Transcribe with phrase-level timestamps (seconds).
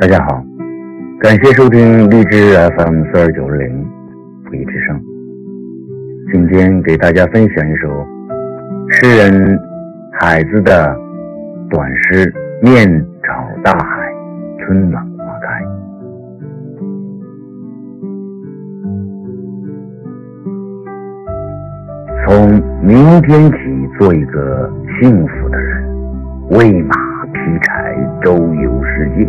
[0.00, 0.42] 大家好，
[1.20, 3.86] 感谢收听荔枝 FM 四二九零
[4.46, 4.98] 福音之声。
[6.32, 8.06] 今天给大家分享一首
[8.88, 9.60] 诗人
[10.18, 10.96] 海子的
[11.68, 12.32] 短诗
[12.64, 12.88] 《面
[13.22, 14.10] 朝大海，
[14.64, 15.62] 春暖花开》。
[22.24, 23.58] 从明天起，
[23.98, 25.84] 做一个幸福的人，
[26.52, 26.96] 喂马
[27.34, 29.28] 劈柴，周游世界。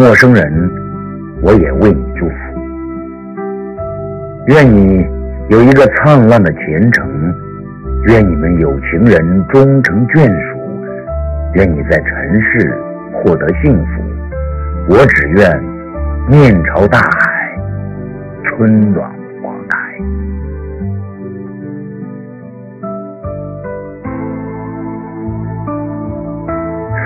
[0.00, 0.70] 陌生人，
[1.42, 2.34] 我也为你祝福。
[4.46, 5.06] 愿你
[5.50, 7.06] 有一个灿烂的前程，
[8.06, 10.58] 愿你们有情人终成眷属，
[11.52, 12.74] 愿你在尘世
[13.12, 14.02] 获得幸福。
[14.88, 15.62] 我只愿
[16.30, 17.60] 面朝大海，
[18.44, 19.06] 春暖
[19.42, 19.76] 花开。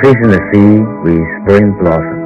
[0.00, 2.23] Fish in the sea with spring blossom.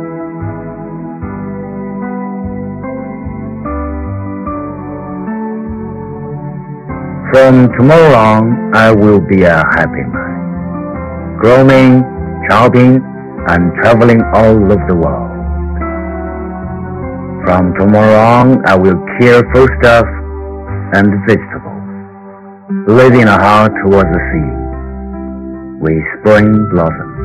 [7.33, 12.01] From tomorrow on, I will be a happy man, growing,
[12.49, 13.05] shopping,
[13.49, 15.29] and traveling all over the world.
[17.45, 20.07] From tomorrow on, I will care for stuff
[20.97, 21.85] and vegetables,
[22.89, 24.51] living a house towards the sea,
[25.85, 27.19] with spring blossoms.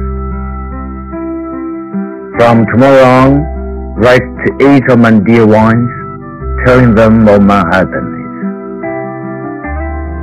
[2.37, 3.29] From tomorrow on,
[3.95, 5.89] write to each of my dear ones,
[6.65, 8.12] telling them of my happiness.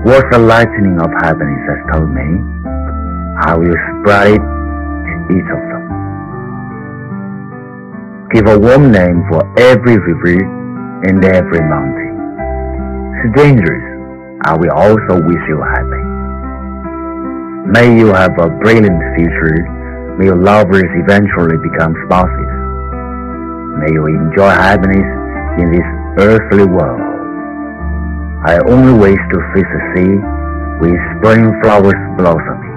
[0.00, 2.24] What the lightning of happiness has told me,
[3.44, 5.84] I will spread to each of them.
[8.32, 10.40] Give a warm name for every river
[11.04, 12.16] and every mountain.
[13.28, 13.84] Strangers,
[14.46, 16.04] I will also wish you happy.
[17.68, 20.16] May you have a brilliant future.
[20.16, 22.52] May your lovers eventually become spouses.
[23.84, 25.04] May you enjoy happiness
[25.60, 27.09] in this earthly world.
[28.42, 30.12] I only wish to face the sea
[30.80, 32.69] with spring flowers blossoming.